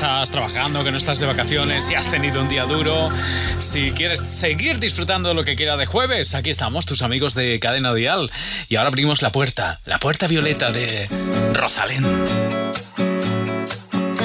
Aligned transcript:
estás 0.00 0.30
trabajando, 0.30 0.82
que 0.82 0.90
no 0.90 0.96
estás 0.96 1.18
de 1.18 1.26
vacaciones, 1.26 1.84
si 1.84 1.94
has 1.94 2.08
tenido 2.08 2.40
un 2.40 2.48
día 2.48 2.64
duro, 2.64 3.10
si 3.58 3.90
quieres 3.90 4.20
seguir 4.20 4.78
disfrutando 4.78 5.34
lo 5.34 5.44
que 5.44 5.56
quiera 5.56 5.76
de 5.76 5.84
jueves, 5.84 6.34
aquí 6.34 6.48
estamos, 6.48 6.86
tus 6.86 7.02
amigos 7.02 7.34
de 7.34 7.60
Cadena 7.60 7.92
Dial. 7.92 8.30
Y 8.70 8.76
ahora 8.76 8.88
abrimos 8.88 9.20
la 9.20 9.30
puerta, 9.30 9.78
la 9.84 9.98
puerta 9.98 10.26
violeta 10.26 10.72
de 10.72 11.06
Rosalén. 11.52 12.06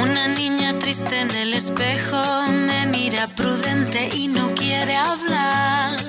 Una 0.01 0.29
niña 0.29 0.79
triste 0.79 1.19
en 1.19 1.31
el 1.31 1.53
espejo 1.53 2.23
me 2.53 2.85
mira 2.87 3.27
prudente 3.35 4.07
y 4.15 4.29
no 4.29 4.53
quiere 4.53 4.95
hablar. 4.95 5.99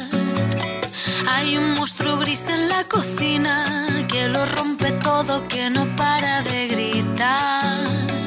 Hay 1.28 1.56
un 1.56 1.72
monstruo 1.72 2.18
gris 2.18 2.46
en 2.46 2.68
la 2.68 2.84
cocina 2.84 4.06
que 4.06 4.28
lo 4.28 4.46
rompe 4.46 4.92
todo, 4.92 5.48
que 5.48 5.70
no 5.70 5.96
para 5.96 6.42
de 6.42 6.68
gritar. 6.68 8.25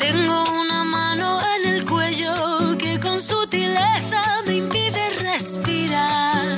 Tengo 0.00 0.44
una 0.62 0.82
mano 0.82 1.40
en 1.56 1.74
el 1.74 1.84
cuello 1.84 2.32
que 2.78 2.98
con 2.98 3.20
sutileza 3.20 4.22
me 4.46 4.54
impide 4.54 5.02
respirar. 5.20 6.56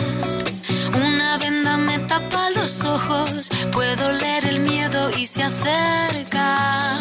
Una 0.95 1.39
venda 1.39 1.77
me 1.77 1.99
tapa 1.99 2.51
los 2.51 2.85
ojos, 2.85 3.51
puedo 3.73 4.13
leer 4.13 4.47
el 4.47 4.61
miedo 4.61 5.11
y 5.19 5.27
se 5.27 5.43
acerca. 5.43 7.01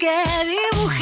que 0.00 0.08
dibujar. 0.46 0.99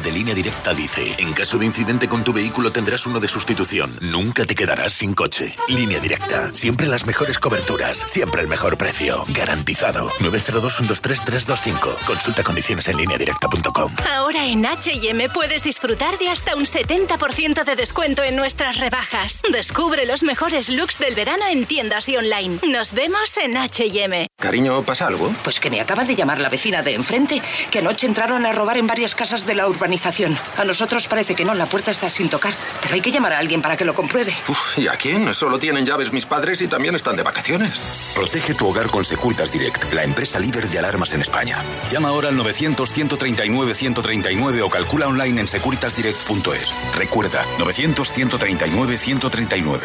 De 0.00 0.12
línea 0.12 0.34
directa 0.34 0.74
dice, 0.74 1.14
en 1.18 1.32
caso 1.32 1.58
de 1.58 1.66
incidente 1.66 2.08
con 2.08 2.24
tu 2.24 2.32
vehículo 2.32 2.70
tendrás 2.70 3.06
uno 3.06 3.20
de 3.20 3.28
sustitución. 3.28 3.98
Nunca 4.00 4.46
te 4.46 4.54
quedarás 4.54 4.92
sin 4.92 5.14
coche. 5.14 5.54
Línea 5.68 6.00
directa. 6.00 6.52
Siempre 6.52 6.86
las 6.86 7.06
mejores 7.06 7.38
coberturas. 7.38 8.04
Siempre 8.06 8.42
el 8.42 8.48
mejor 8.48 8.76
precio. 8.76 9.24
Garantizado. 9.28 10.10
902-123-325. 10.20 11.96
Consulta 12.06 12.42
condiciones 12.42 12.88
en 12.88 12.96
lineadirecta.com. 12.96 13.92
Ahora 14.10 14.46
en 14.46 14.64
HM 14.64 15.32
puedes 15.32 15.62
disfrutar 15.62 16.18
de 16.18 16.28
hasta 16.28 16.56
un 16.56 16.64
70% 16.64 17.64
de 17.64 17.76
descuento 17.76 18.22
en 18.22 18.36
nuestras 18.36 18.78
rebajas. 18.78 19.40
Descubre 19.52 20.06
los 20.06 20.22
mejores 20.22 20.68
looks 20.68 20.98
del 20.98 21.14
verano 21.14 21.44
en 21.50 21.66
tiendas 21.66 22.08
y 22.08 22.16
online. 22.16 22.58
Nos 22.66 22.92
vemos 22.92 23.36
en 23.36 23.56
HM. 23.56 24.26
Cariño, 24.38 24.82
¿pasa 24.82 25.06
algo? 25.06 25.32
Pues 25.42 25.60
que 25.60 25.70
me 25.70 25.80
acaba 25.80 26.04
de 26.04 26.16
llamar 26.16 26.38
la 26.40 26.48
vecina 26.48 26.82
de 26.82 26.94
enfrente, 26.94 27.40
que 27.70 27.78
anoche 27.78 28.06
entraron 28.06 28.44
a 28.46 28.52
robar 28.52 28.76
en 28.76 28.86
varias 28.86 29.14
casas 29.14 29.46
de 29.46 29.54
la 29.54 29.66
urbanización. 29.84 30.38
A 30.56 30.64
nosotros 30.64 31.06
parece 31.08 31.34
que 31.34 31.44
no, 31.44 31.52
la 31.52 31.66
puerta 31.66 31.90
está 31.90 32.08
sin 32.08 32.30
tocar, 32.30 32.54
pero 32.80 32.94
hay 32.94 33.02
que 33.02 33.12
llamar 33.12 33.34
a 33.34 33.38
alguien 33.38 33.60
para 33.60 33.76
que 33.76 33.84
lo 33.84 33.94
compruebe. 33.94 34.34
Uf, 34.48 34.78
¿Y 34.78 34.88
a 34.88 34.96
quién? 34.96 35.34
Solo 35.34 35.58
tienen 35.58 35.84
llaves 35.84 36.10
mis 36.10 36.24
padres 36.24 36.62
y 36.62 36.68
también 36.68 36.94
están 36.94 37.16
de 37.16 37.22
vacaciones. 37.22 38.12
Protege 38.14 38.54
tu 38.54 38.66
hogar 38.66 38.86
con 38.86 39.04
Securitas 39.04 39.52
Direct, 39.52 39.92
la 39.92 40.04
empresa 40.04 40.38
líder 40.38 40.70
de 40.70 40.78
alarmas 40.78 41.12
en 41.12 41.20
España. 41.20 41.62
Llama 41.90 42.08
ahora 42.08 42.30
al 42.30 42.38
900-139-139 42.38 44.62
o 44.62 44.70
calcula 44.70 45.06
online 45.06 45.42
en 45.42 45.48
securitasdirect.es. 45.48 46.72
Recuerda, 46.96 47.44
900-139-139. 47.58 49.80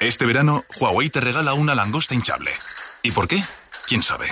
Este 0.00 0.24
verano, 0.24 0.64
Huawei 0.80 1.10
te 1.10 1.20
regala 1.20 1.52
una 1.52 1.74
langosta 1.74 2.14
hinchable. 2.14 2.52
¿Y 3.02 3.10
por 3.10 3.28
qué? 3.28 3.42
¿Quién 3.86 4.02
sabe? 4.02 4.28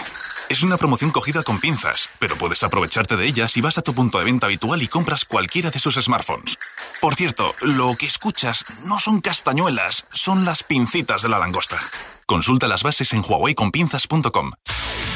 Es 0.54 0.62
una 0.62 0.76
promoción 0.76 1.10
cogida 1.10 1.42
con 1.42 1.58
pinzas, 1.58 2.08
pero 2.20 2.36
puedes 2.36 2.62
aprovecharte 2.62 3.16
de 3.16 3.26
ella 3.26 3.48
si 3.48 3.60
vas 3.60 3.76
a 3.76 3.82
tu 3.82 3.92
punto 3.92 4.20
de 4.20 4.24
venta 4.24 4.46
habitual 4.46 4.80
y 4.82 4.86
compras 4.86 5.24
cualquiera 5.24 5.72
de 5.72 5.80
sus 5.80 5.96
smartphones. 5.96 6.56
Por 7.00 7.16
cierto, 7.16 7.52
lo 7.62 7.96
que 7.96 8.06
escuchas 8.06 8.64
no 8.84 9.00
son 9.00 9.20
castañuelas, 9.20 10.06
son 10.12 10.44
las 10.44 10.62
pincitas 10.62 11.22
de 11.22 11.28
la 11.28 11.40
langosta. 11.40 11.80
Consulta 12.24 12.68
las 12.68 12.84
bases 12.84 13.12
en 13.14 13.24
huaweiconpinzas.com. 13.26 14.52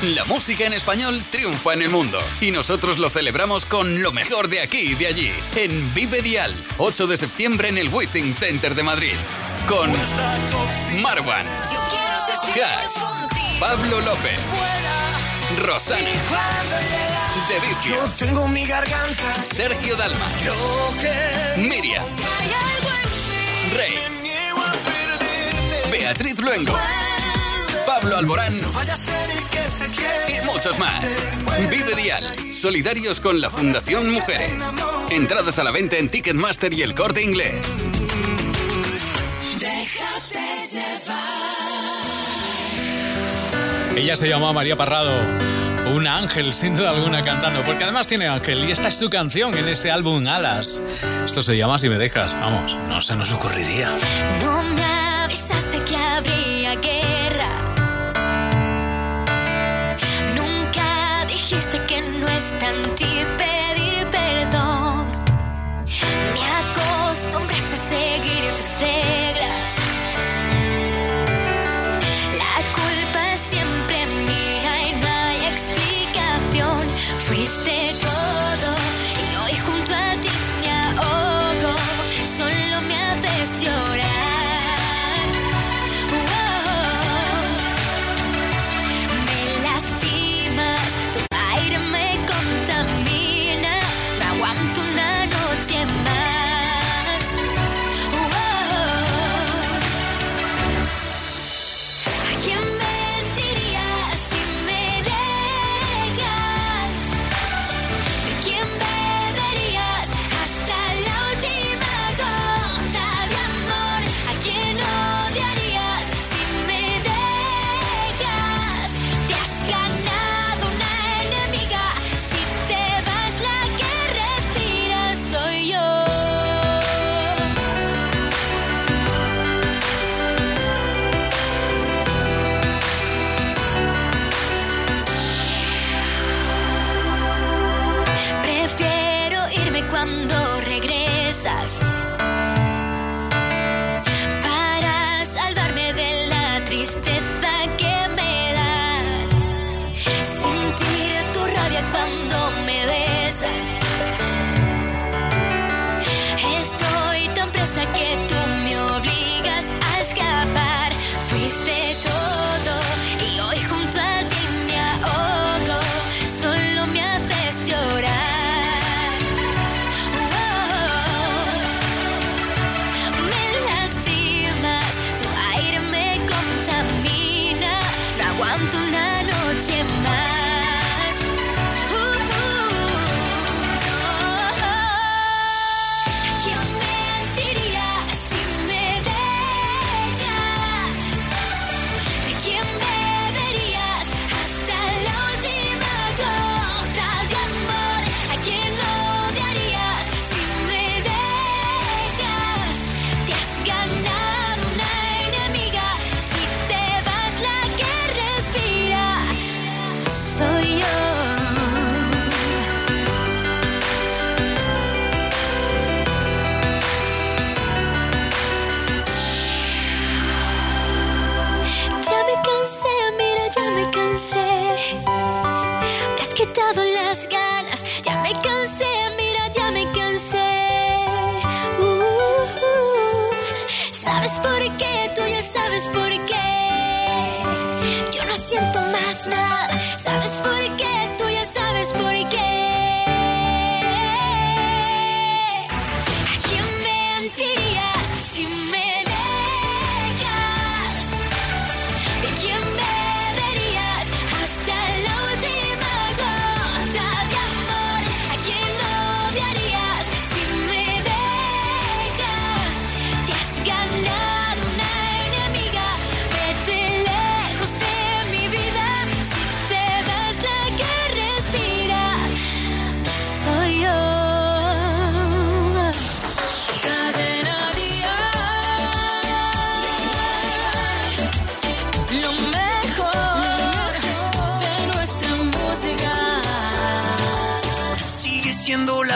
La 0.03 0.25
música 0.25 0.67
en 0.67 0.73
español 0.73 1.23
triunfa 1.31 1.73
en 1.73 1.83
el 1.83 1.91
mundo 1.91 2.19
y 2.41 2.51
nosotros 2.51 2.99
lo 2.99 3.09
celebramos 3.09 3.65
con 3.65 4.03
lo 4.03 4.11
mejor 4.11 4.49
de 4.49 4.61
aquí 4.61 4.79
y 4.79 4.95
de 4.97 5.07
allí 5.07 5.31
en 5.55 5.95
Vive 5.95 6.21
Dial, 6.21 6.53
8 6.79 7.07
de 7.07 7.17
septiembre 7.17 7.69
en 7.69 7.79
el 7.79 7.95
Withing 7.95 8.35
Center 8.35 8.75
de 8.75 8.83
Madrid, 8.83 9.15
con 9.69 9.89
Marwan, 11.01 11.47
Hash, 11.47 12.99
Pablo 13.61 14.01
López, 14.01 14.41
Rosana, 15.57 16.01
De 17.49 17.67
Vicio, 17.67 17.97
tengo 18.19 18.47
mi 18.49 18.67
garganta. 18.67 19.35
Sergio 19.51 19.97
Dalma, 19.97 20.27
Miriam, 21.57 22.05
Rey, 23.75 23.99
Beatriz 25.91 26.39
Luengo, 26.39 26.79
Pablo 27.87 28.19
Alborán. 28.19 28.55
Y 30.29 30.47
muchos 30.47 30.79
más. 30.79 31.05
Vive 31.71 31.95
Dial, 31.95 32.37
solidarios 32.55 33.21
con 33.21 33.41
la 33.41 33.49
Fundación 33.49 34.11
Mujeres. 34.11 34.53
Entradas 35.11 35.59
a 35.59 35.65
la 35.65 35.71
venta 35.71 35.97
en 35.97 36.11
Ticketmaster 36.11 36.73
y 36.75 36.83
el 36.83 36.95
corte 36.95 37.23
inglés. 37.23 37.55
Déjate 39.59 40.69
llevar. 40.69 41.38
Ella 43.99 44.15
se 44.15 44.29
llamaba 44.29 44.53
María 44.53 44.77
Parrado. 44.77 45.11
Un 45.93 46.07
ángel, 46.07 46.55
sin 46.55 46.73
duda 46.73 46.91
alguna, 46.91 47.21
cantando. 47.21 47.65
Porque 47.65 47.83
además 47.83 48.07
tiene 48.07 48.29
ángel 48.29 48.65
y 48.69 48.71
esta 48.71 48.87
es 48.87 48.97
su 48.97 49.11
canción 49.11 49.59
en 49.59 49.67
ese 49.67 49.91
álbum 49.91 50.25
Alas. 50.29 50.81
Esto 51.25 51.43
se 51.43 51.57
llama 51.57 51.81
Si 51.81 51.89
me 51.89 51.99
dejas. 51.99 52.33
Vamos, 52.35 52.77
no 52.89 53.03
se 53.03 53.17
nos 53.17 53.33
ocurriría. 53.33 53.91
No 54.45 54.63
me 54.63 54.85
avisaste 55.25 55.81
que 55.81 55.97
habría 55.97 56.77
guerra. 56.77 57.75
Nunca 60.37 61.25
dijiste 61.27 61.81
que 61.81 62.01
no 62.21 62.29
está 62.29 62.73
en 62.73 62.95
ti 62.95 63.27
pedir 63.37 64.07
perdón. 64.13 65.09
Me 66.35 66.47
acostumbraste 66.71 67.75
a 67.75 67.77
seguir 67.77 68.55
tus 68.55 68.81
reglas. 68.81 69.28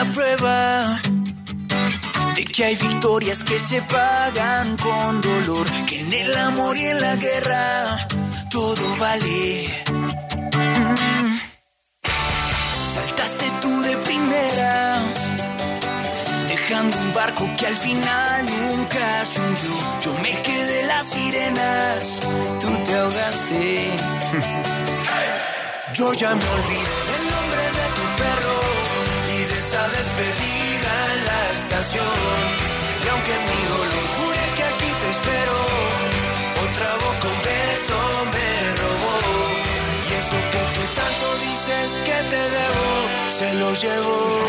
prueba 0.05 0.99
de 2.35 2.43
que 2.45 2.65
hay 2.65 2.75
victorias 2.75 3.43
que 3.43 3.59
se 3.59 3.81
pagan 3.83 4.75
con 4.77 5.21
dolor, 5.21 5.67
que 5.87 5.99
en 6.01 6.13
el 6.13 6.37
amor 6.37 6.75
y 6.77 6.85
en 6.85 6.99
la 6.99 7.15
guerra 7.15 8.07
todo 8.49 8.95
vale. 8.99 9.69
Mm. 9.91 11.37
Saltaste 12.95 13.45
tú 13.61 13.81
de 13.81 13.97
primera, 13.97 15.01
dejando 16.47 16.97
un 16.97 17.13
barco 17.13 17.49
que 17.57 17.67
al 17.67 17.77
final 17.77 18.45
nunca 18.45 19.25
se. 19.25 19.41
Yo 20.03 20.13
me 20.19 20.41
quedé 20.41 20.85
las 20.87 21.05
sirenas, 21.05 22.19
tú 22.61 22.69
te 22.85 22.95
ahogaste. 22.95 23.97
Yo 25.93 26.11
ya 26.13 26.33
me 26.33 26.43
olvidé 26.43 27.12
despedida 30.03 30.91
en 31.15 31.25
la 31.29 31.41
estación. 31.59 32.37
Y 33.03 33.07
aunque 33.11 33.33
mi 33.47 33.59
dolor 33.73 34.05
jure 34.15 34.43
que 34.57 34.63
aquí 34.71 34.91
te 35.01 35.07
espero, 35.15 35.55
otra 36.65 36.89
voz 37.01 37.15
con 37.23 37.35
beso 37.49 37.99
me 38.35 38.49
robó. 38.81 39.15
Y 40.07 40.11
eso 40.21 40.37
que 40.53 40.63
tú 40.75 40.83
tanto 40.99 41.25
dices 41.47 41.89
que 42.07 42.17
te 42.31 42.41
debo, 42.57 42.87
se 43.39 43.53
lo 43.61 43.73
llevó. 43.83 44.42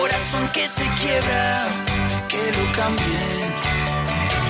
corazón 0.00 0.48
que 0.52 0.66
se 0.66 0.86
quiebra, 1.00 1.44
que 2.28 2.42
lo 2.56 2.64
cambien. 2.78 3.48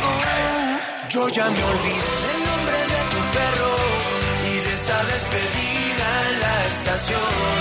Oh, 0.08 1.08
yo 1.12 1.28
ya 1.28 1.46
me 1.56 1.62
olvidé 1.72 2.14
del 2.26 2.40
nombre 2.48 2.78
de 2.92 3.00
tu 3.12 3.20
perro 3.36 3.74
y 4.50 4.54
de 4.64 4.72
esa 4.78 4.98
despedida 5.12 6.08
en 6.30 6.34
la 6.44 6.56
estación. 6.74 7.54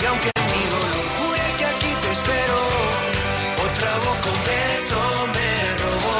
Y 0.00 0.04
aunque 0.10 0.30
mi 0.52 0.62
dolor 0.74 1.06
jure 1.18 1.46
que 1.58 1.64
aquí 1.72 1.92
te 2.02 2.10
espero, 2.16 2.58
otra 3.68 3.92
voz 4.04 4.18
con 4.26 4.38
beso 4.50 5.00
me 5.36 5.50
robó. 5.82 6.16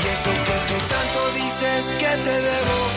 Y 0.00 0.04
eso 0.14 0.30
que 0.46 0.56
tú 0.68 0.76
tanto 0.94 1.20
dices 1.40 1.82
que 2.00 2.12
te 2.26 2.34
debo. 2.48 2.89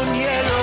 con 0.00 0.14
hielo. 0.14 0.59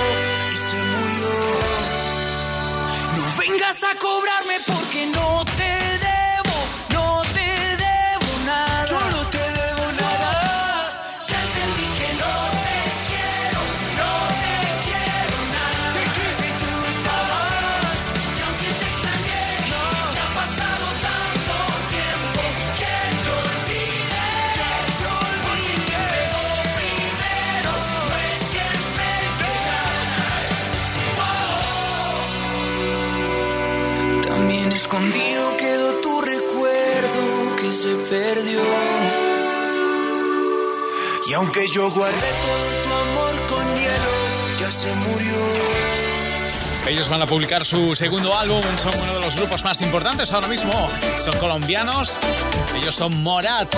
aunque 41.38 41.68
yo 41.68 41.88
guardé 41.92 42.16
todo 42.16 42.82
tu 42.82 42.94
amor 42.94 43.46
con 43.46 43.76
hielo, 43.76 44.60
ya 44.60 44.70
se 44.72 44.92
murió. 44.96 45.36
Ellos 46.88 47.08
van 47.08 47.22
a 47.22 47.26
publicar 47.26 47.64
su 47.64 47.94
segundo 47.94 48.36
álbum, 48.36 48.60
son 48.76 48.92
uno 49.00 49.14
de 49.14 49.20
los 49.20 49.36
grupos 49.36 49.62
más 49.62 49.80
importantes 49.80 50.32
ahora 50.32 50.48
mismo. 50.48 50.72
Son 51.22 51.38
colombianos, 51.38 52.18
ellos 52.76 52.96
son 52.96 53.22
Morat. 53.22 53.72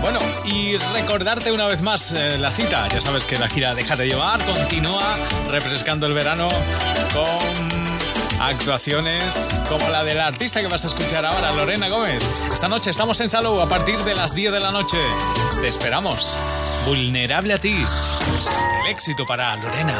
Bueno, 0.00 0.18
y 0.46 0.78
recordarte 0.94 1.52
una 1.52 1.66
vez 1.66 1.82
más 1.82 2.12
eh, 2.12 2.38
la 2.38 2.50
cita. 2.50 2.88
Ya 2.88 3.02
sabes 3.02 3.24
que 3.24 3.38
la 3.38 3.48
gira 3.48 3.74
deja 3.74 3.94
de 3.94 4.06
llevar 4.06 4.42
continúa 4.46 5.16
refrescando 5.50 6.06
el 6.06 6.14
verano 6.14 6.48
con 7.12 7.75
actuaciones 8.40 9.60
como 9.68 9.88
la 9.88 10.04
del 10.04 10.20
artista 10.20 10.60
que 10.60 10.68
vas 10.68 10.84
a 10.84 10.88
escuchar 10.88 11.24
ahora, 11.24 11.52
Lorena 11.52 11.88
Gómez. 11.88 12.22
Esta 12.52 12.68
noche 12.68 12.90
estamos 12.90 13.20
en 13.20 13.28
Salou 13.28 13.60
a 13.60 13.68
partir 13.68 13.98
de 14.00 14.14
las 14.14 14.34
10 14.34 14.52
de 14.52 14.60
la 14.60 14.70
noche. 14.70 14.98
Te 15.60 15.68
esperamos. 15.68 16.40
Vulnerable 16.86 17.54
a 17.54 17.58
ti. 17.58 17.76
El 18.84 18.90
éxito 18.90 19.26
para 19.26 19.56
Lorena. 19.56 19.98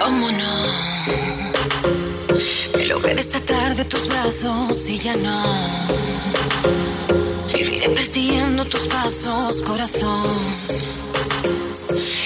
¿Cómo 0.00 0.30
no? 0.30 0.66
Me 2.76 2.86
logré 2.86 3.14
desatar 3.14 3.74
de 3.76 3.84
tus 3.84 4.08
brazos 4.08 4.88
y 4.88 4.98
ya 4.98 5.14
no 5.16 5.84
Persiguiendo 7.94 8.64
tus 8.64 8.82
pasos, 8.88 9.62
corazón. 9.62 10.38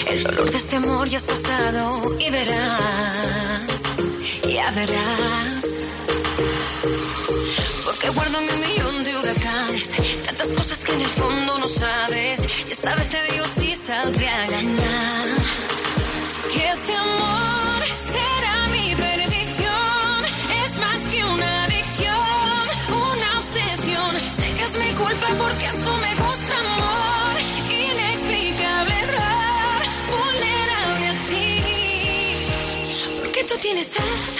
El 0.08 0.24
dolor 0.24 0.50
de 0.50 0.56
este 0.56 0.76
amor 0.76 1.08
ya 1.08 1.18
has 1.18 1.26
pasado 1.26 2.16
y 2.18 2.30
verás, 2.30 3.82
ya 4.46 4.70
verás. 4.70 5.76
Porque 7.84 8.08
guardo 8.10 8.40
mi 8.40 8.66
millón 8.66 9.04
de 9.04 9.16
huracanes, 9.16 9.90
tantas 10.24 10.48
cosas 10.48 10.84
que 10.84 10.92
en 10.92 11.00
el 11.02 11.10
fondo 11.10 11.58
no 11.58 11.68
sabes. 11.68 12.40
Y 12.68 12.72
esta 12.72 12.94
vez 12.94 13.10
te 13.10 13.22
digo 13.32 13.46
si 13.46 13.76
saldré 13.76 14.28
a 14.28 14.46
ganar. 14.50 14.67
said 33.88 34.37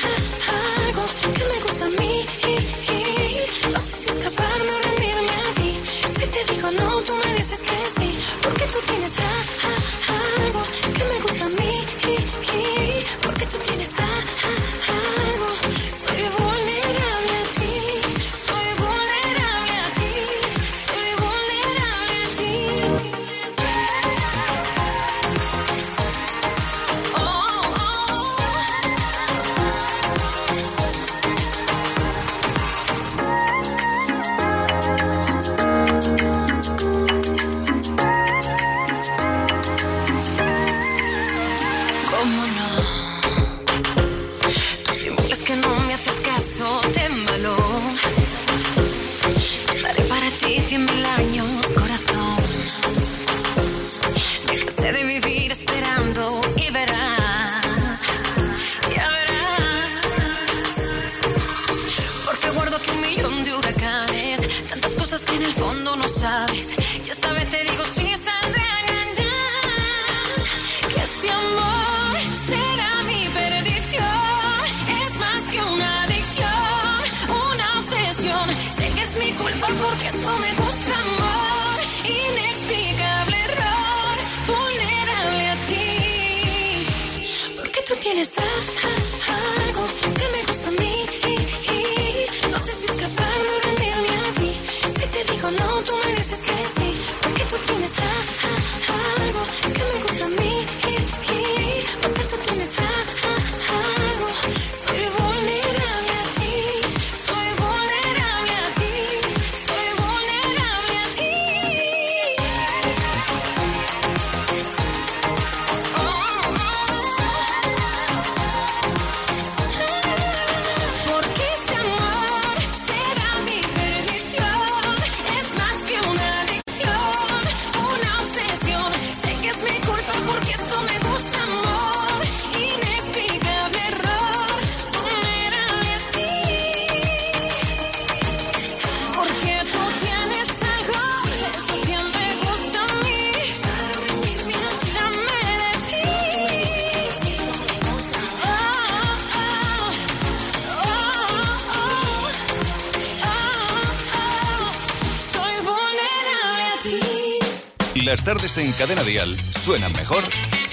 en 158.59 158.73
Cadena 158.73 159.03
Dial 159.05 159.37
suenan 159.53 159.93
mejor 159.93 160.23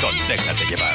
con 0.02 0.28
Déjate 0.28 0.66
llevar. 0.66 0.95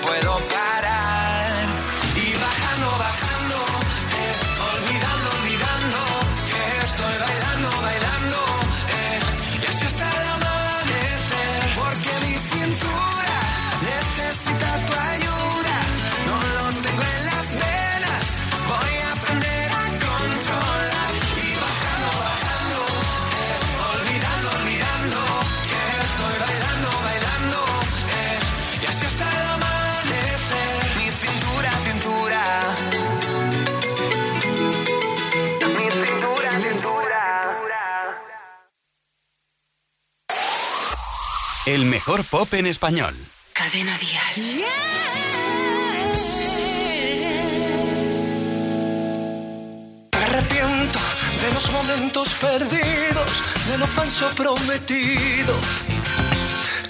mejor 42.01 42.23
pop 42.25 42.51
en 42.55 42.65
español. 42.65 43.13
Cadena 43.53 43.95
Dial. 43.99 44.65
Me 50.11 50.23
arrepiento 50.23 50.99
de 51.43 51.53
los 51.53 51.71
momentos 51.71 52.27
perdidos, 52.41 53.31
de 53.69 53.77
lo 53.77 53.85
falso 53.85 54.27
prometido 54.35 55.53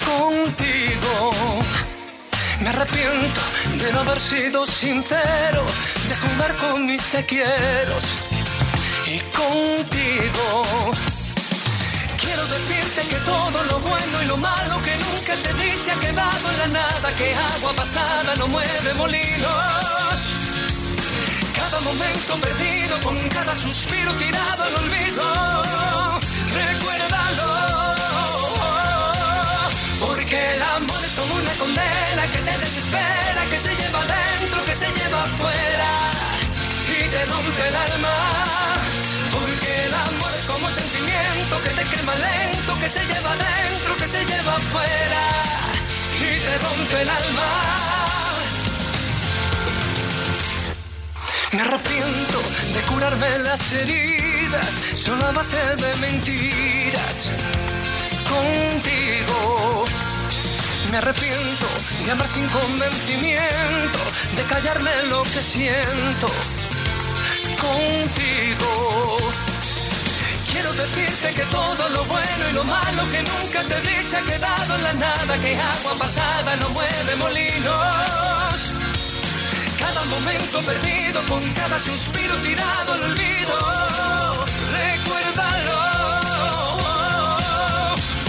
contigo. 0.06 1.32
Me 2.62 2.70
arrepiento 2.70 3.42
de 3.84 3.92
no 3.92 4.00
haber 4.00 4.22
sido 4.22 4.66
sincero, 4.66 5.66
de 6.08 6.16
jugar 6.16 6.56
con 6.56 6.86
mis 6.86 7.02
te 7.10 7.26
quieros 7.26 8.06
y 9.08 9.20
contigo. 9.36 11.11
Decirte 12.52 13.02
que 13.08 13.16
todo 13.24 13.64
lo 13.64 13.80
bueno 13.80 14.22
y 14.24 14.26
lo 14.26 14.36
malo 14.36 14.82
que 14.84 14.94
nunca 14.98 15.34
te 15.42 15.54
di 15.54 15.72
se 15.78 15.92
ha 15.92 15.96
quedado 15.96 16.52
en 16.52 16.58
la 16.60 16.68
nada, 16.80 17.16
que 17.16 17.34
agua 17.34 17.74
pasada 17.74 18.36
no 18.36 18.48
mueve 18.48 18.94
molinos. 18.96 20.20
Cada 21.56 21.80
momento 21.80 22.32
perdido, 22.42 23.00
con 23.06 23.18
cada 23.30 23.56
suspiro 23.56 24.14
tirado 24.16 24.64
al 24.64 24.76
olvido. 24.84 25.24
Recuérdalo. 26.62 27.50
Porque 30.06 30.54
el 30.54 30.62
amor 30.62 31.02
es 31.06 31.14
como 31.20 31.34
una 31.36 31.54
condena 31.54 32.24
que 32.34 32.40
te 32.48 32.58
desespera, 32.66 33.42
que 33.50 33.58
se 33.60 33.76
lleva 33.80 34.00
adentro, 34.02 34.66
que 34.66 34.76
se 34.76 34.88
lleva 34.88 35.24
afuera 35.24 35.92
y 37.00 37.10
te 37.14 37.26
rompe 37.26 37.68
el 37.70 37.76
alma. 37.76 38.51
Quema 41.92 42.16
lento, 42.16 42.80
que 42.80 42.90
se 42.90 43.00
lleva 43.06 43.32
adentro, 43.32 43.98
que 43.98 44.08
se 44.08 44.26
lleva 44.26 44.56
afuera 44.56 45.24
y 46.18 46.40
te 46.46 46.58
rompe 46.58 47.02
el 47.02 47.10
alma. 47.10 47.50
Me 51.54 51.62
arrepiento 51.62 52.40
de 52.74 52.82
curarme 52.90 53.40
las 53.40 53.74
heridas 53.74 54.70
solo 54.96 55.26
a 55.26 55.32
base 55.32 55.58
de 55.58 55.96
mentiras 55.98 57.30
contigo. 58.30 59.84
Me 60.92 60.98
arrepiento 60.98 61.68
de 62.06 62.12
amar 62.12 62.28
sin 62.28 62.48
convencimiento, 62.48 64.00
de 64.38 64.44
callarme 64.44 64.92
lo 65.10 65.24
que 65.24 65.42
siento 65.42 66.28
contigo. 67.60 68.91
Decirte 70.82 71.34
que 71.36 71.44
todo 71.44 71.90
lo 71.90 72.04
bueno 72.06 72.44
y 72.50 72.54
lo 72.54 72.64
malo 72.64 73.08
que 73.12 73.22
nunca 73.22 73.62
te 73.70 73.82
di 73.82 74.04
se 74.04 74.18
ha 74.18 74.22
quedado 74.22 74.76
en 74.78 74.84
la 74.84 74.94
nada, 74.94 75.40
que 75.40 75.56
agua 75.56 75.94
pasada 76.00 76.56
no 76.56 76.70
mueve 76.70 77.16
molinos. 77.18 78.58
Cada 79.78 80.04
momento 80.06 80.60
perdido, 80.64 81.22
con 81.30 81.44
cada 81.54 81.80
suspiro 81.80 82.36
tirado 82.38 82.94
al 82.94 83.04
olvido. 83.04 83.58
Recuérdalo. 84.80 85.80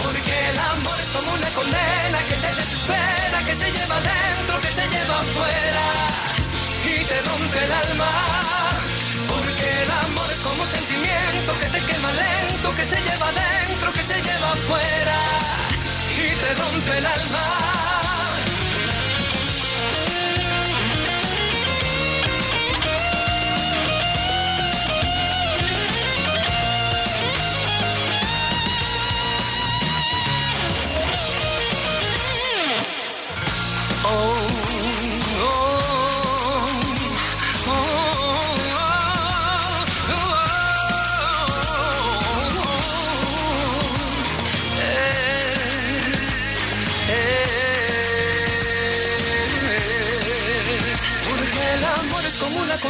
Porque 0.02 0.34
el 0.50 0.58
amor 0.58 0.96
es 1.04 1.10
como 1.16 1.32
una 1.32 1.48
condena 1.58 2.18
que 2.28 2.36
te 2.44 2.54
desespera, 2.60 3.44
que 3.46 3.54
se 3.54 3.68
lleva 3.72 3.98
dentro, 4.12 4.60
que 4.60 4.68
se 4.68 4.84
lleva 4.92 5.20
afuera 5.24 5.86
y 6.84 7.04
te 7.10 7.18
rompe 7.28 7.64
el 7.64 7.72
alma. 7.72 8.12
Porque 9.32 9.66
el 9.84 9.90
amor 9.90 10.28
es 10.30 10.40
como 10.42 10.66
sentimiento 10.66 11.01
que 11.50 11.66
te 11.66 11.80
quema 11.86 12.12
lento, 12.12 12.74
que 12.76 12.84
se 12.84 13.00
lleva 13.00 13.32
dentro, 13.32 13.92
que 13.92 14.02
se 14.02 14.14
lleva 14.14 14.52
afuera 14.52 15.18
y 16.16 16.36
te 16.36 16.54
rompe 16.54 16.98
el 16.98 17.06
alma. 17.06 17.81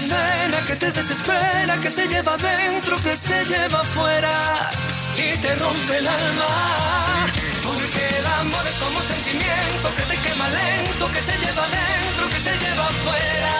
Condena 0.08 0.64
que 0.66 0.76
te 0.76 0.90
desespera, 0.90 1.78
que 1.80 1.90
se 1.90 2.06
lleva 2.08 2.36
dentro, 2.36 2.96
que 2.96 3.16
se 3.16 3.44
lleva 3.44 3.80
afuera 3.80 4.70
y 5.16 5.36
te 5.38 5.54
rompe 5.56 5.98
el 5.98 6.08
alma. 6.08 7.26
Porque 7.62 8.18
el 8.18 8.26
amor 8.26 8.66
es 8.66 8.76
como 8.76 9.00
sentimiento 9.00 9.88
que 9.96 10.02
te 10.02 10.16
quema 10.22 10.48
lento, 10.48 11.10
que 11.12 11.20
se 11.20 11.32
lleva 11.32 11.66
dentro, 11.68 12.28
que 12.28 12.40
se 12.40 12.52
lleva 12.58 12.86
afuera 12.86 13.54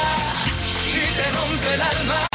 y 0.89 1.17
te 1.17 1.31
rompe 1.39 1.75
el 1.75 1.83
alma. 1.83 2.32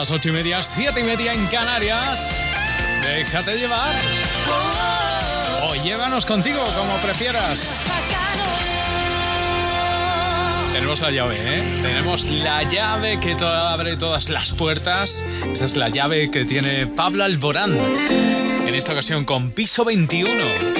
Las 0.00 0.10
ocho 0.10 0.30
y 0.30 0.32
media, 0.32 0.62
siete 0.62 1.00
y 1.00 1.02
media 1.02 1.30
en 1.34 1.46
Canarias. 1.48 2.26
Déjate 3.02 3.58
llevar. 3.58 4.00
O 5.64 5.74
llévanos 5.74 6.24
contigo, 6.24 6.64
como 6.74 6.96
prefieras. 7.02 7.78
Tenemos 10.72 11.00
la 11.02 11.10
llave, 11.10 11.36
¿eh? 11.38 11.78
Tenemos 11.82 12.30
la 12.30 12.62
llave 12.62 13.20
que 13.20 13.34
to- 13.34 13.46
abre 13.46 13.98
todas 13.98 14.30
las 14.30 14.52
puertas. 14.54 15.22
Esa 15.52 15.66
es 15.66 15.76
la 15.76 15.90
llave 15.90 16.30
que 16.30 16.46
tiene 16.46 16.86
Pablo 16.86 17.24
Alborán. 17.24 17.76
En 18.66 18.74
esta 18.74 18.92
ocasión 18.92 19.26
con 19.26 19.50
piso 19.50 19.84
21. 19.84 20.79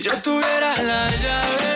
Si 0.00 0.08
yo 0.08 0.16
tuviera 0.22 0.74
la 0.76 1.10
llave 1.10 1.72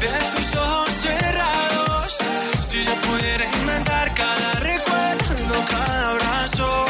de 0.00 0.12
tus 0.34 0.56
ojos 0.56 0.90
cerrados, 0.92 2.18
si 2.66 2.82
yo 2.82 2.94
pudiera 3.02 3.44
inventar 3.44 4.14
cada 4.14 4.52
recuerdo, 4.60 5.54
cada 5.68 6.10
abrazo, 6.12 6.86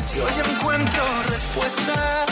si 0.00 0.20
hoy 0.20 0.32
encuentro 0.54 1.04
respuesta 1.28 2.31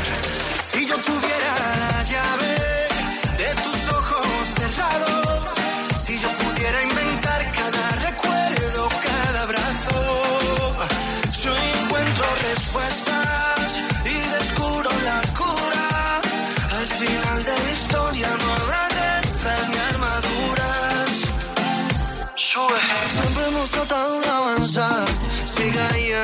Yo 0.91 0.97
tuviera 0.97 1.55
la 1.79 2.03
llave 2.03 2.60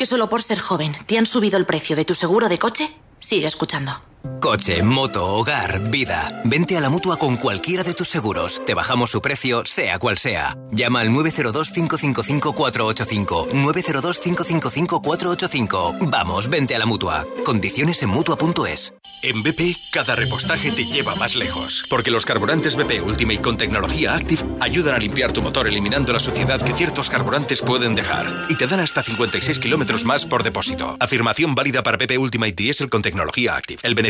que 0.00 0.06
solo 0.06 0.30
por 0.30 0.42
ser 0.42 0.58
joven 0.58 0.96
te 1.04 1.18
han 1.18 1.26
subido 1.26 1.58
el 1.58 1.66
precio 1.66 1.94
de 1.94 2.06
tu 2.06 2.14
seguro 2.14 2.48
de 2.48 2.58
coche, 2.58 2.90
sigue 3.18 3.46
escuchando. 3.46 4.09
Coche, 4.40 4.82
moto, 4.82 5.36
hogar, 5.36 5.90
vida. 5.90 6.42
Vente 6.44 6.76
a 6.76 6.80
la 6.80 6.90
mutua 6.90 7.18
con 7.18 7.36
cualquiera 7.36 7.82
de 7.82 7.94
tus 7.94 8.08
seguros. 8.08 8.62
Te 8.66 8.74
bajamos 8.74 9.10
su 9.10 9.20
precio, 9.20 9.64
sea 9.64 9.98
cual 9.98 10.18
sea. 10.18 10.56
Llama 10.72 11.00
al 11.00 11.08
902-555-485. 11.10 13.50
902-555-485. 13.50 16.10
Vamos, 16.10 16.48
vente 16.48 16.74
a 16.74 16.78
la 16.78 16.86
mutua. 16.86 17.26
Condiciones 17.44 18.02
en 18.02 18.08
mutua.es. 18.10 18.94
En 19.22 19.42
BP, 19.42 19.76
cada 19.92 20.16
repostaje 20.16 20.72
te 20.72 20.86
lleva 20.86 21.14
más 21.16 21.36
lejos. 21.36 21.84
Porque 21.90 22.10
los 22.10 22.24
carburantes 22.24 22.74
BP 22.76 23.02
Ultimate 23.04 23.42
con 23.42 23.58
tecnología 23.58 24.14
Active 24.14 24.42
ayudan 24.60 24.94
a 24.94 24.98
limpiar 24.98 25.30
tu 25.32 25.42
motor 25.42 25.68
eliminando 25.68 26.14
la 26.14 26.20
suciedad 26.20 26.62
que 26.62 26.72
ciertos 26.72 27.10
carburantes 27.10 27.60
pueden 27.60 27.94
dejar. 27.94 28.26
Y 28.48 28.56
te 28.56 28.66
dan 28.66 28.80
hasta 28.80 29.02
56 29.02 29.58
kilómetros 29.58 30.06
más 30.06 30.24
por 30.24 30.42
depósito. 30.42 30.96
Afirmación 30.98 31.54
válida 31.54 31.82
para 31.82 31.98
BP 31.98 32.18
Ultimate 32.18 32.52
Diesel 32.52 32.88
con 32.88 33.02
tecnología 33.02 33.56
Active. 33.56 33.80
El 33.82 33.94
beneficio 33.94 34.09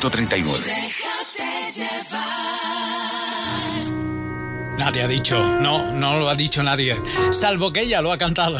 Nadie 4.77 5.03
ha 5.03 5.07
dicho, 5.07 5.37
no, 5.59 5.91
no 5.91 6.17
lo 6.17 6.27
ha 6.27 6.33
dicho 6.33 6.63
nadie, 6.63 6.99
salvo 7.31 7.71
que 7.71 7.81
ella 7.81 8.01
lo 8.01 8.11
ha 8.11 8.17
cantado. 8.17 8.59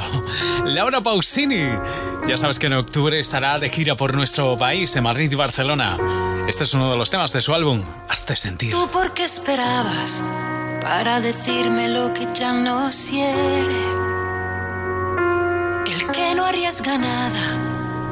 Laura 0.66 1.02
Pausini. 1.02 1.68
Ya 2.28 2.38
sabes 2.38 2.60
que 2.60 2.68
en 2.68 2.74
octubre 2.74 3.20
estará 3.20 3.58
de 3.58 3.70
gira 3.70 3.96
por 3.96 4.14
nuestro 4.14 4.56
país, 4.56 4.96
en 4.96 5.04
Madrid 5.04 5.32
y 5.32 5.36
Barcelona. 5.36 5.98
Este 6.48 6.64
es 6.66 6.74
uno 6.76 6.92
de 6.92 6.96
los 6.96 7.10
temas 7.10 7.34
de 7.34 7.42
su 7.42 7.56
álbum, 7.56 7.82
Hazte 8.08 8.36
sentir. 8.36 8.70
¿Tú 8.72 8.88
por 8.90 9.14
qué 9.14 9.26
esperabas 9.26 10.22
para 10.82 11.20
decirme 11.22 11.90
lo 11.90 12.14
que 12.14 12.28
ya 12.36 12.54
no 12.54 12.90
quiere? 13.10 13.82
El 15.88 16.12
que 16.12 16.36
no 16.36 16.46
arriesga 16.46 17.00
nada 17.00 17.71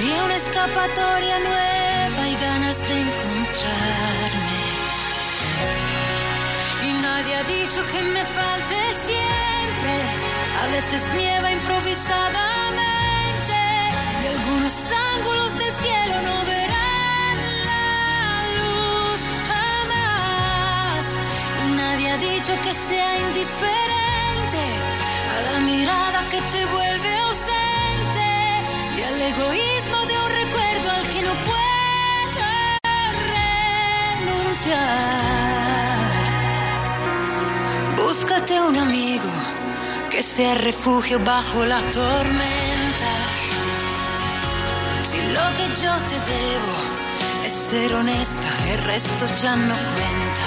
Tenía 0.00 0.22
una 0.22 0.36
escapatoria 0.36 1.40
nueva 1.40 2.28
y 2.28 2.36
ganas 2.36 2.78
de 2.86 3.00
encontrarme. 3.00 4.60
Y 6.86 6.92
nadie 7.02 7.34
ha 7.34 7.42
dicho 7.42 7.84
que 7.90 8.00
me 8.02 8.24
falte 8.24 8.76
siempre. 9.06 9.94
A 10.62 10.66
veces 10.70 11.02
nieva 11.16 11.50
improvisadamente 11.50 13.58
y 14.22 14.26
algunos 14.36 14.74
ángulos 15.16 15.58
del 15.58 15.74
cielo 15.82 16.14
no 16.28 16.44
verán 16.44 17.36
la 17.68 17.86
luz 18.58 19.20
jamás. 19.50 21.06
Y 21.66 21.68
nadie 21.72 22.06
ha 22.12 22.18
dicho 22.18 22.52
que 22.62 22.72
sea 22.72 23.18
indiferente 23.18 24.62
a 25.34 25.36
la 25.52 25.58
mirada 25.58 26.20
que 26.30 26.40
te 26.52 26.64
vuelve 26.66 27.18
ausente 27.18 27.57
al 29.08 29.20
egoísmo 29.22 29.98
de 30.06 30.14
un 30.24 30.30
recuerdo 30.42 30.90
al 30.90 31.08
que 31.08 31.22
no 31.22 31.32
puedo 31.50 32.48
renunciar. 34.16 34.88
Búscate 37.96 38.60
un 38.60 38.76
amigo 38.76 39.30
que 40.10 40.22
sea 40.22 40.54
refugio 40.54 41.18
bajo 41.24 41.64
la 41.64 41.80
tormenta. 41.90 43.12
Si 45.08 45.18
lo 45.36 45.46
que 45.56 45.66
yo 45.82 45.94
te 46.10 46.18
debo 46.34 46.74
es 47.46 47.52
ser 47.52 47.94
honesta, 47.94 48.50
el 48.72 48.78
resto 48.92 49.24
ya 49.42 49.56
no 49.56 49.74
cuenta. 49.74 50.46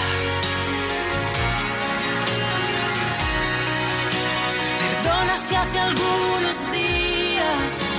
Perdona 4.81 5.35
si 5.37 5.55
hace 5.55 5.79
algunos 5.79 6.71
días 6.71 7.90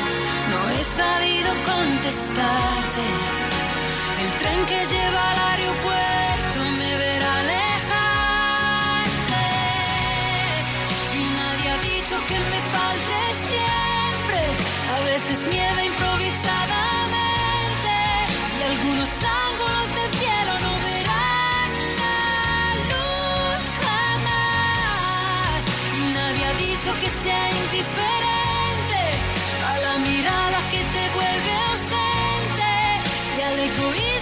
sabido 0.97 1.51
contestarte. 1.73 3.05
El 4.23 4.31
tren 4.41 4.61
que 4.67 4.81
lleva 4.93 5.23
al 5.33 5.39
aeropuerto 5.51 6.59
me 6.79 6.91
verá 7.03 7.31
alejarte. 7.45 9.45
Y 11.19 11.21
nadie 11.39 11.67
ha 11.71 11.79
dicho 11.93 12.15
que 12.29 12.39
me 12.53 12.61
falte 12.75 13.19
siempre. 13.49 14.41
A 14.97 14.99
veces 15.11 15.39
nieva 15.55 15.81
improvisadamente. 15.93 17.95
Y 18.59 18.61
algunos 18.71 19.13
ángulos 19.47 19.89
del 19.97 20.11
cielo 20.21 20.53
no 20.65 20.73
verán 20.89 21.71
la 22.03 22.21
luz 22.93 23.61
jamás. 23.87 25.61
Y 25.99 26.01
nadie 26.19 26.43
ha 26.51 26.55
dicho 26.69 26.91
que 27.01 27.09
sea 27.09 27.45
indiferente 27.51 28.42
que 30.73 30.79
te 30.79 31.05
vuelve 31.15 31.53
ausente. 31.69 32.71
Y 33.37 33.41
al 33.43 33.59
egoísmo 33.61 34.22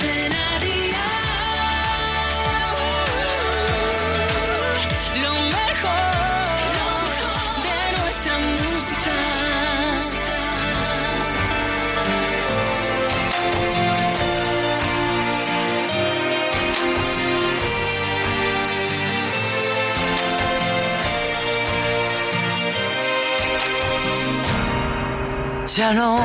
Ya 25.77 25.93
no 25.93 26.19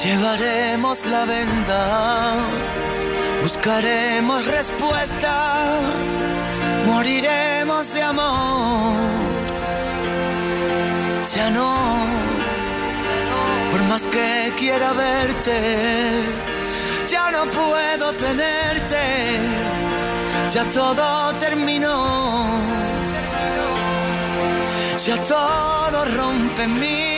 llevaremos 0.00 1.04
la 1.06 1.24
venda, 1.24 2.36
buscaremos 3.42 4.44
respuestas, 4.44 5.82
moriremos 6.86 7.94
de 7.94 8.02
amor. 8.02 8.94
Ya 11.34 11.50
no, 11.50 11.76
por 13.72 13.82
más 13.88 14.06
que 14.06 14.52
quiera 14.56 14.92
verte, 14.92 16.22
ya 17.08 17.32
no 17.32 17.44
puedo 17.46 18.12
tenerte, 18.12 19.40
ya 20.50 20.64
todo 20.70 21.34
terminó. 21.40 22.68
Ya 25.06 25.16
todo 25.22 26.04
rompe 26.04 26.64
en 26.64 26.80
mí, 26.80 27.17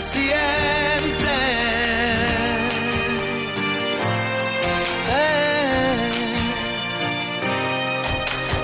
siempre. 0.00 1.34
Eh. 5.08 6.10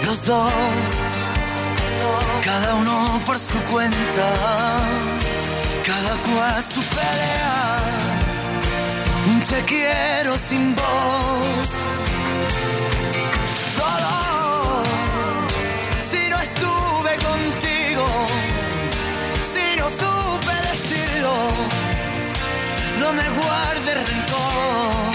Los 0.04 0.24
dos, 0.24 0.52
cada 2.44 2.74
uno 2.74 3.20
por 3.24 3.38
su 3.38 3.58
cuenta, 3.72 4.28
cada 5.84 6.16
cual 6.16 6.64
su 6.64 6.80
pelea. 6.82 8.06
Te 9.48 9.62
quiero 9.62 10.36
sin 10.36 10.74
voz. 10.74 11.68
Solo 13.76 14.82
si 16.02 16.28
no 16.28 16.36
estuve 16.40 17.12
contigo, 17.24 17.75
no 23.00 23.12
me 23.12 23.28
guarde 23.28 23.94
rencor. 23.94 25.12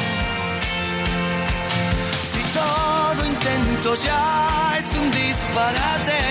Si 2.31 2.41
todo 2.59 3.25
intento 3.25 3.95
ya 3.95 4.77
es 4.79 4.95
un 4.95 5.09
disparate, 5.11 6.30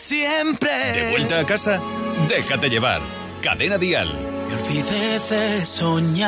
Siempre. 0.00 0.92
¿De 0.92 1.10
vuelta 1.10 1.40
a 1.40 1.46
casa? 1.46 1.80
Déjate 2.28 2.68
llevar. 2.70 3.02
Cadena 3.42 3.78
Dial. 3.78 4.08
Me 4.48 4.54
olvidé 4.54 5.18
de 5.30 5.64
soñar 5.64 6.20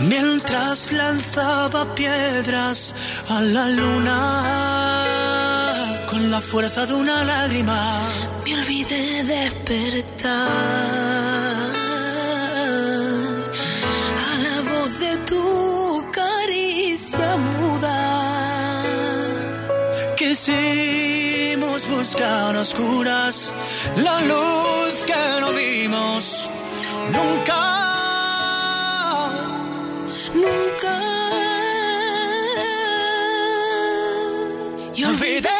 mientras 0.00 0.92
lanzaba 0.92 1.94
piedras 1.94 2.94
a 3.28 3.40
la 3.40 3.68
luna 3.68 5.04
con 6.10 6.30
la 6.30 6.40
fuerza 6.40 6.86
de 6.86 6.94
una 6.94 7.24
lágrima. 7.24 8.00
Me 8.44 8.54
olvidé 8.54 9.24
de 9.24 9.34
despertar 9.34 11.17
Quisimos 20.48 21.86
buscar 21.86 22.56
a 22.56 22.60
oscuras 22.60 23.52
la 23.96 24.18
luz 24.22 24.94
que 25.06 25.40
no 25.42 25.52
vimos 25.52 26.50
nunca. 27.12 27.60
Nunca. 30.34 30.94
Y 34.96 35.04
olvidé 35.04 35.57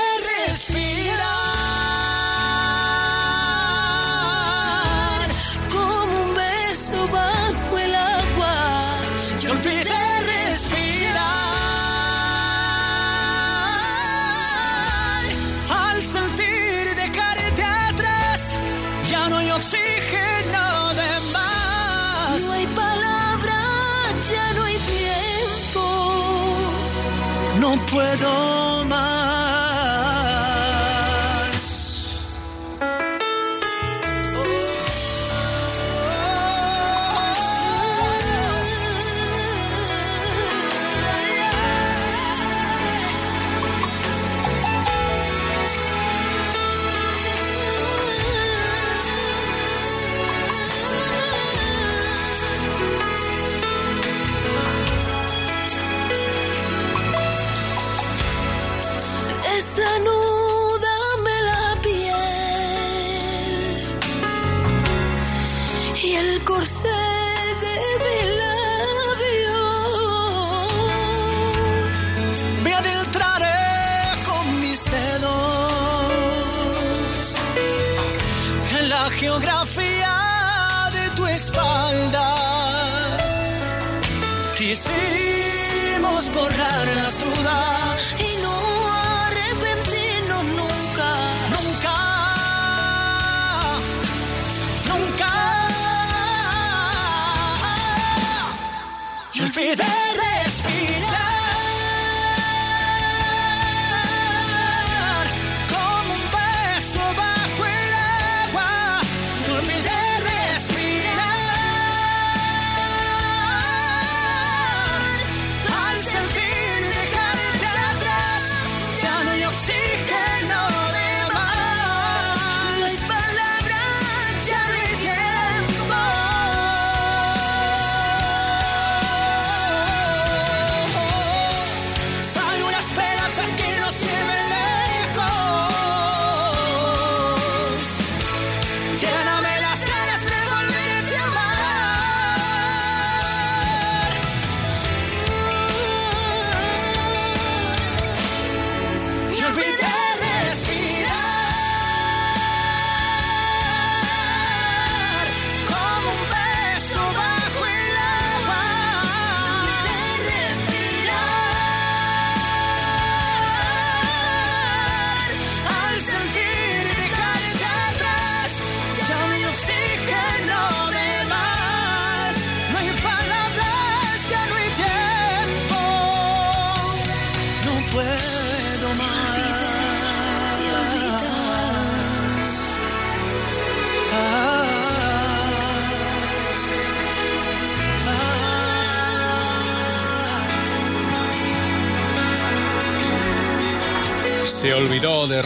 puedo 27.90 28.84
más. 28.86 29.17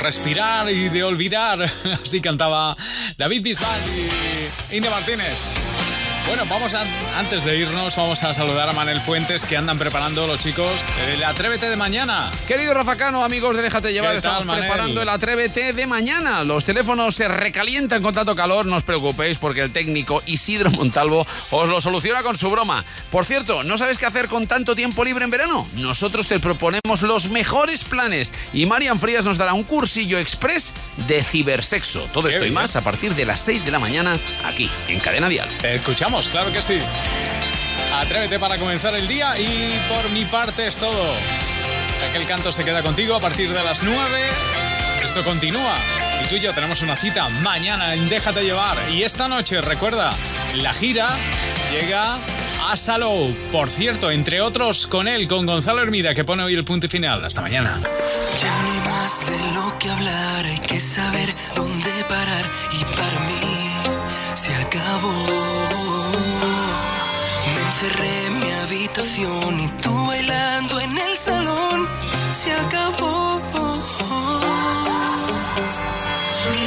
Respirar 0.03 0.71
y 0.71 0.89
de 0.89 1.05
olvidar. 1.05 1.63
Así 2.05 2.21
cantaba 2.21 2.77
David 3.17 3.43
Bisbal 3.43 3.81
y 4.71 4.77
Inde 4.77 4.91
Martínez. 4.91 5.62
Bueno, 6.27 6.45
vamos 6.49 6.73
a, 6.73 6.83
antes 7.19 7.45
de 7.45 7.59
irnos, 7.59 7.97
vamos 7.97 8.23
a 8.23 8.33
saludar 8.33 8.69
a 8.69 8.73
Manel 8.73 9.01
Fuentes 9.01 9.45
que 9.45 9.57
andan 9.57 9.77
preparando 9.77 10.27
los 10.27 10.39
chicos 10.39 10.71
el 11.09 11.23
Atrévete 11.25 11.69
de 11.69 11.77
mañana. 11.77 12.31
Querido 12.47 12.73
Rafa 12.73 12.97
Cano, 12.97 13.25
amigos 13.25 13.57
de 13.57 13.63
Déjate 13.63 13.93
Llevar, 13.93 14.15
¿Qué 14.15 14.21
tal, 14.23 14.41
estamos 14.41 14.57
preparando 14.57 15.03
el 15.03 15.09
Atrévete 15.09 15.73
de 15.73 15.87
mañana. 15.87 16.45
Los 16.45 16.65
teléfonos 16.65 17.17
se 17.17 17.27
recalientan 17.27 18.03
con 18.03 18.15
tanto 18.15 18.37
calor, 18.37 18.67
no 18.67 18.77
os 18.77 18.85
preocupéis 18.85 19.39
porque 19.39 19.63
el 19.63 19.73
técnico 19.73 20.23
Isidro 20.27 20.71
Montalvo 20.71 21.27
os 21.51 21.69
lo 21.69 21.81
soluciona 21.81 22.23
con 22.23 22.37
su 22.37 22.49
broma. 22.49 22.85
Por 23.11 23.25
cierto, 23.25 23.65
¿no 23.65 23.77
sabes 23.77 23.99
qué 23.99 24.07
hacer 24.07 24.29
con 24.29 24.47
tanto 24.47 24.77
tiempo 24.77 25.05
libre 25.05 25.25
en 25.25 25.31
verano? 25.31 25.67
Nosotros 25.75 26.29
te 26.29 26.39
proponemos 26.39 27.03
los 27.03 27.29
mejores 27.31 27.83
planes 27.83 28.33
y 28.53 28.65
Marian 28.67 29.01
Frías 29.01 29.25
nos 29.25 29.39
dará 29.39 29.55
un 29.55 29.65
cursillo 29.65 30.19
express 30.19 30.73
de 31.09 31.25
cibersexo. 31.25 32.05
Todo 32.13 32.29
Qué 32.29 32.35
esto 32.35 32.47
y 32.47 32.53
más 32.53 32.77
a 32.77 32.81
partir 32.81 33.15
de 33.17 33.25
las 33.25 33.41
6 33.41 33.65
de 33.65 33.73
la 33.73 33.81
mañana 33.81 34.15
aquí 34.45 34.71
en 34.89 35.01
Cadena 35.01 35.29
Dial. 35.29 35.49
Te 35.59 35.81
claro 36.21 36.53
que 36.53 36.61
sí. 36.61 36.79
Atrévete 37.95 38.39
para 38.39 38.59
comenzar 38.59 38.95
el 38.95 39.09
día 39.09 39.39
y 39.39 39.81
por 39.89 40.11
mi 40.11 40.27
parte 40.27 40.67
es 40.67 40.77
todo. 40.77 41.15
Aquel 42.07 42.27
canto 42.27 42.53
se 42.53 42.65
queda 42.65 42.83
contigo 42.83 43.15
a 43.17 43.21
partir 43.21 43.51
de 43.51 43.65
las 43.65 43.83
9. 43.83 43.99
Esto 45.03 45.25
continúa. 45.25 45.75
Y 46.23 46.29
tú 46.29 46.35
y 46.37 46.41
yo 46.41 46.53
tenemos 46.53 46.83
una 46.83 46.97
cita 46.97 47.29
mañana 47.41 47.95
en 47.95 48.11
Déjate 48.11 48.43
llevar. 48.43 48.91
Y 48.91 49.05
esta 49.05 49.27
noche, 49.27 49.63
recuerda, 49.63 50.11
la 50.57 50.75
gira 50.75 51.09
llega 51.73 52.19
a 52.69 52.77
Salou. 52.77 53.35
Por 53.51 53.71
cierto, 53.71 54.11
entre 54.11 54.43
otros 54.43 54.87
con 54.87 55.09
él, 55.09 55.27
con 55.27 55.47
Gonzalo 55.47 55.83
Hermida, 55.83 56.15
que 56.15 56.25
pone 56.25 56.43
hoy 56.43 56.55
el 56.55 56.65
punto 56.65 56.87
y 56.87 56.91
final. 56.91 57.25
Hasta 57.25 57.41
mañana. 57.41 57.81
Ya 58.39 58.63
no 58.63 58.71
hay 58.71 58.81
más 58.81 59.21
de 59.27 59.55
lo 59.55 59.79
que 59.79 59.89
hablar, 59.89 60.45
hay 60.45 60.59
que 60.61 60.79
saber 60.79 61.35
dónde 61.55 61.91
parar 62.07 62.51
y 62.79 62.85
para 62.85 63.19
mí 63.21 63.73
se 64.35 64.55
acabó. 64.57 66.02
En 68.01 68.41
mi 68.41 68.51
habitación 68.51 69.61
y 69.61 69.69
tú 69.81 70.07
bailando 70.07 70.81
en 70.81 70.97
el 70.97 71.17
salón 71.17 71.89
se 72.33 72.53
acabó. 72.53 73.41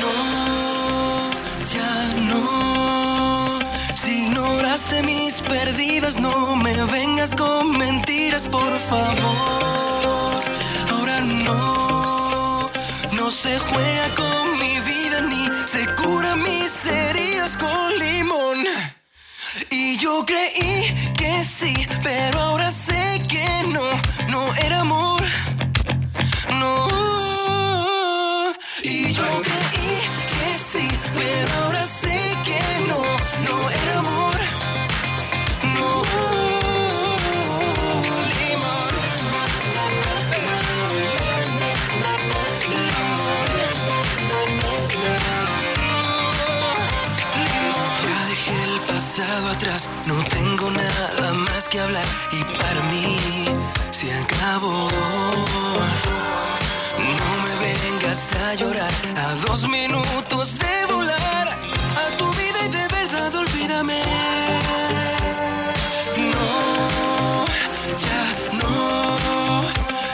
No, 0.02 1.32
ya 1.74 1.94
no. 2.30 3.60
Si 3.96 4.28
ignoraste 4.28 5.02
mis 5.04 5.42
perdidas, 5.42 6.20
no 6.20 6.56
me 6.56 6.74
vengas 6.86 7.34
con 7.34 7.78
mentiras, 7.78 8.48
por 8.48 8.80
favor. 8.80 10.44
Ahora 10.92 11.22
no, 11.22 12.70
no 13.14 13.32
se 13.32 13.58
juega 13.60 14.14
con 14.16 14.60
mi 14.60 14.80
vida 14.80 15.22
ni 15.22 15.50
se 15.66 15.86
cura 15.96 16.36
mis 16.36 16.86
heridas 16.86 17.58
con 17.58 18.00
limón. 18.00 18.66
Y 19.70 19.98
yo 19.98 20.26
creí 20.26 20.94
que 21.18 21.44
sí, 21.44 21.74
pero 22.04 22.40
ahora 22.40 22.72
sé 22.72 23.22
que 23.28 23.48
no, 23.74 23.86
no 24.32 24.56
era 24.66 24.82
amor. 24.82 25.22
No. 26.60 26.88
Y 28.84 29.14
yo 29.14 29.24
creí 29.42 30.00
que 30.34 30.58
sí, 30.58 30.88
pero 31.16 31.54
ahora 31.64 31.86
sé 31.86 31.95
no 50.08 50.24
tengo 50.30 50.70
nada 50.70 51.34
más 51.34 51.68
que 51.70 51.80
hablar 51.80 52.06
y 52.32 52.44
para 52.58 52.82
mí 52.92 53.18
se 53.92 54.14
acabó. 54.14 54.90
No 56.98 57.30
me 57.44 57.54
vengas 57.66 58.34
a 58.34 58.54
llorar 58.56 58.92
a 59.18 59.36
dos 59.48 59.68
minutos 59.68 60.60
de 60.60 60.94
volar 60.94 61.48
a 61.50 62.18
tu 62.18 62.26
vida 62.34 62.60
y 62.66 62.70
de 62.70 62.88
verdad 62.88 63.36
olvídame. 63.36 64.02
No, 66.34 67.46
ya 68.06 68.24
no. 68.62 69.64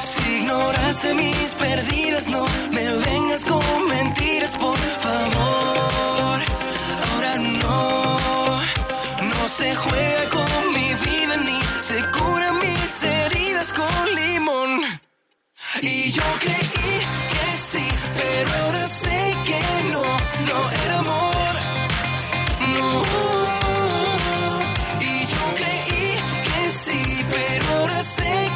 Si 0.04 0.38
ignoraste 0.38 1.14
mis 1.14 1.52
perdidas, 1.56 2.28
no 2.28 2.46
me 2.72 2.88
vengas 3.06 3.44
con 3.46 3.88
mentiras, 3.90 4.58
por 4.58 4.78
favor. 4.78 5.91
Se 9.62 9.76
juega 9.76 10.24
con 10.30 10.74
mi 10.74 10.90
vida 11.06 11.38
ni 11.38 11.60
se 11.82 11.98
curan 12.18 12.56
mis 12.60 13.04
heridas 13.04 13.72
con 13.74 14.16
limón. 14.16 14.72
Y 15.84 16.12
yo 16.12 16.24
creí 16.40 16.94
que 17.32 17.46
sí, 17.70 17.86
pero 18.20 18.50
ahora 18.64 18.88
sé 18.88 19.20
que 19.48 19.62
no, 19.94 20.04
no 20.50 20.60
era 20.84 20.96
amor. 21.06 21.54
No. 22.76 22.90
Y 25.00 25.14
yo 25.34 25.44
creí 25.60 26.08
que 26.48 26.62
sí, 26.84 27.26
pero 27.30 27.64
ahora 27.78 28.02
sé 28.02 28.34
que 28.48 28.51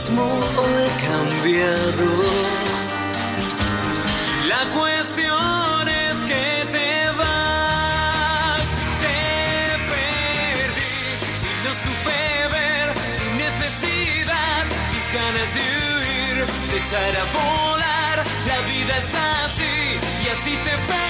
mismo 0.00 0.22
o 0.22 0.64
he 0.80 0.88
cambiado. 1.08 2.08
La 4.48 4.62
cuestión 4.78 5.88
es 5.88 6.16
que 6.30 6.46
te 6.74 6.90
vas, 7.20 8.66
te 9.04 9.20
perdí 9.92 10.96
y 11.48 11.54
no 11.64 11.72
supe 11.84 12.20
ver 12.56 12.86
tu 13.18 13.26
necesidad, 13.44 14.62
tus 14.90 15.06
ganas 15.18 15.48
de 15.56 15.64
huir, 15.92 16.36
de 16.70 16.76
echar 16.82 17.12
a 17.22 17.26
volar. 17.36 18.16
La 18.50 18.58
vida 18.70 18.94
es 19.02 19.10
así 19.44 19.78
y 20.24 20.28
así 20.34 20.52
te 20.66 20.74
perdí, 20.88 21.09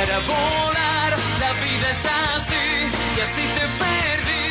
de 0.00 0.06
echar 0.06 0.10
a 0.12 0.18
volar. 0.20 1.18
La 1.40 1.52
vida 1.52 1.90
es 1.90 2.04
así 2.04 2.66
y 3.16 3.20
así 3.20 3.42
te 3.56 3.66
perdí. 3.82 4.48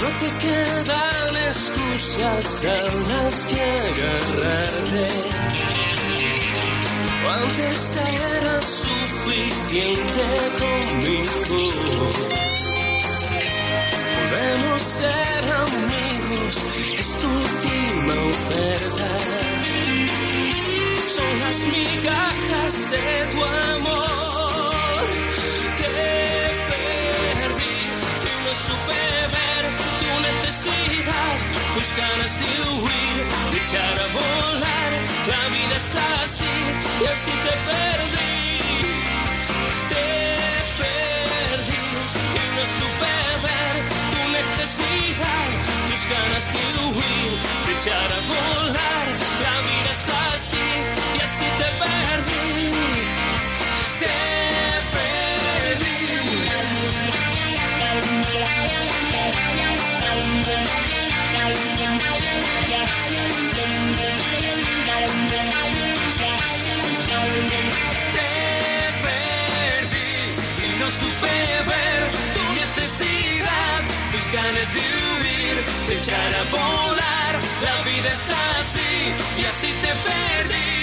No 0.00 0.08
te 0.20 0.28
quedan 0.44 1.36
excusas 1.48 2.64
las 3.08 3.46
que 3.46 3.62
agarrarte. 3.90 5.06
Antes 7.42 7.96
eras 7.96 8.64
suficiente 8.64 10.24
conmigo. 10.58 11.62
Podemos 14.30 14.82
ser 14.82 15.42
amigos, 15.52 16.54
es 16.98 17.08
tu 17.20 17.28
última 17.28 18.14
oferta. 18.30 19.51
Las 21.52 21.66
migajas 21.66 22.90
de 22.90 23.06
tu 23.30 23.44
amor. 23.44 25.04
Te 25.76 25.86
perdí 26.70 27.76
y 28.24 28.34
no 28.44 28.52
supe 28.66 29.02
ver 29.36 29.64
tu 30.00 30.10
necesidad, 30.28 31.34
tus 31.74 31.88
ganas 32.00 32.34
de 32.40 32.52
huir, 32.72 33.16
de 33.52 33.58
echar 33.64 33.96
a 34.00 34.08
volar. 34.16 34.92
La 35.28 35.42
vida 35.54 35.76
es 35.76 35.94
así 36.24 36.54
y 37.02 37.04
así 37.04 37.32
te 37.44 37.54
perdí. 37.68 38.40
Te 39.92 40.08
perdí 40.80 41.84
y 42.40 42.44
no 42.56 42.64
supe 42.78 43.14
ver 43.44 43.74
tu 44.12 44.22
necesidad, 44.38 45.48
tus 45.88 46.02
ganas 46.14 46.46
de 46.54 46.64
huir, 46.86 47.30
de 47.66 47.72
echar 47.76 48.08
a 48.08 48.22
volar. 48.32 49.06
La 49.44 49.54
vida 49.68 49.90
es 49.92 50.08
así 50.34 50.71
de 74.68 74.80
huir, 74.80 75.64
de 75.88 75.94
echar 75.96 76.34
a 76.34 76.44
volar. 76.44 77.34
La 77.62 77.82
vida 77.82 78.08
es 78.12 78.28
así 78.58 78.92
y 79.40 79.44
así 79.44 79.68
te 79.82 79.92
perdí. 80.08 80.81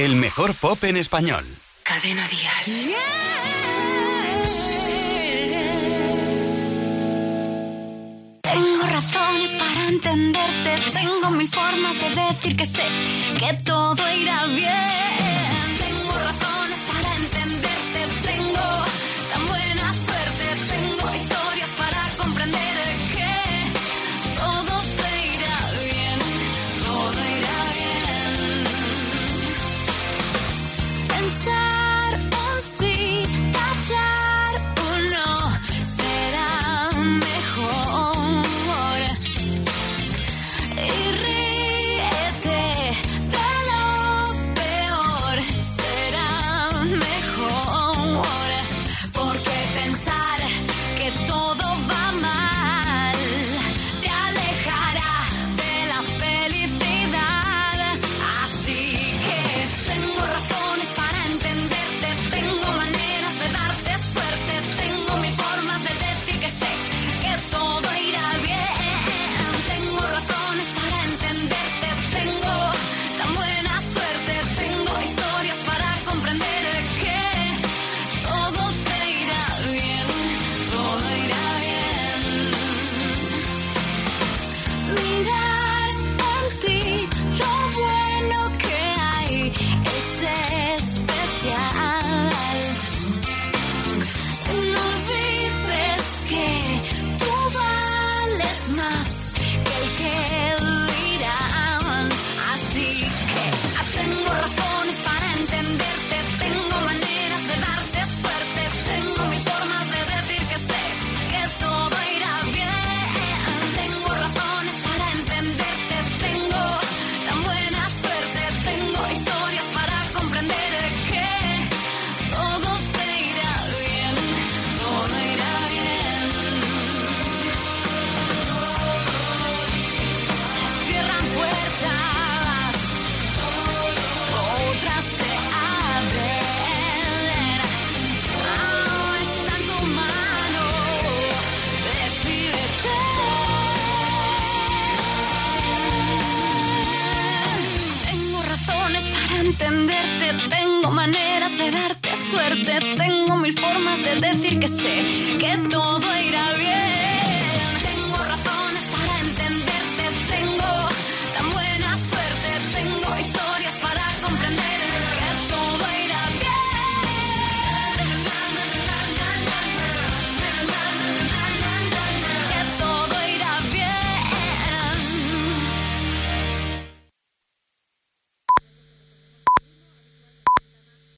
El 0.00 0.16
mejor 0.16 0.54
pop 0.54 0.82
en 0.84 0.96
español. 0.96 1.44
Cadena 1.82 2.26
Díaz. 2.26 2.64
Yeah. 2.64 2.96
Tengo 8.40 8.82
razones 8.82 9.56
para 9.56 9.88
entenderte. 9.88 10.90
Tengo 10.90 11.30
mil 11.32 11.50
formas 11.50 11.96
de 12.00 12.14
decir 12.14 12.56
que 12.56 12.64
sé 12.64 12.86
que 13.40 13.52
todo 13.62 14.02
irá 14.14 14.46
bien. 14.46 15.29